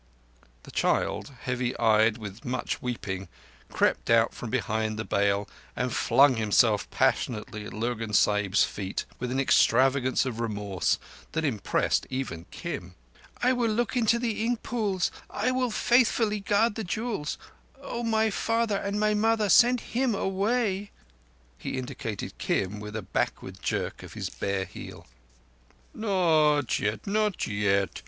[0.63, 3.27] The child, heavy eyed with much weeping,
[3.69, 9.29] crept out from behind the bale and flung himself passionately at Lurgan Sahib's feet, with
[9.29, 10.97] an extravagance of remorse
[11.33, 12.95] that impressed even Kim.
[13.43, 17.37] "I will look into the ink pools—I will faithfully guard the jewels!
[17.79, 20.89] Oh, my Father and my Mother, send him away!"
[21.59, 25.05] He indicated Kim with a backward jerk of his bare heel.
[25.93, 27.99] "Not yet—not yet.